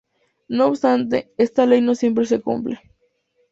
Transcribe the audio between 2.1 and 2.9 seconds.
se cumple.